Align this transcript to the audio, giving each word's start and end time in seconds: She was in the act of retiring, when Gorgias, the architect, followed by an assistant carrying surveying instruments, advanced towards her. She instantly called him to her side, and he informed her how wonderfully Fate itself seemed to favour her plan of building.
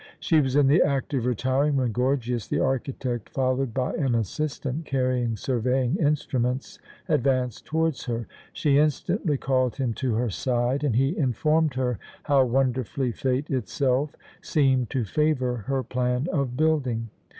She 0.19 0.41
was 0.41 0.55
in 0.55 0.65
the 0.65 0.81
act 0.81 1.13
of 1.13 1.27
retiring, 1.27 1.75
when 1.75 1.91
Gorgias, 1.91 2.47
the 2.47 2.59
architect, 2.59 3.29
followed 3.29 3.71
by 3.71 3.93
an 3.93 4.15
assistant 4.15 4.83
carrying 4.85 5.37
surveying 5.37 5.95
instruments, 5.97 6.79
advanced 7.07 7.65
towards 7.67 8.05
her. 8.05 8.25
She 8.51 8.79
instantly 8.79 9.37
called 9.37 9.75
him 9.75 9.93
to 10.01 10.15
her 10.15 10.31
side, 10.31 10.83
and 10.83 10.95
he 10.95 11.15
informed 11.15 11.75
her 11.75 11.99
how 12.23 12.45
wonderfully 12.45 13.11
Fate 13.11 13.51
itself 13.51 14.15
seemed 14.41 14.89
to 14.89 15.05
favour 15.05 15.57
her 15.67 15.83
plan 15.83 16.27
of 16.33 16.57
building. 16.57 17.11